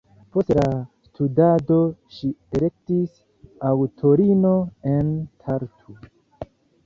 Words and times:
Post 0.35 0.47
la 0.57 0.69
studado 1.09 1.75
ŝi 2.15 2.29
ekestis 2.59 3.21
aŭtorino 3.73 4.53
en 4.95 5.11
Tartu. 5.45 5.99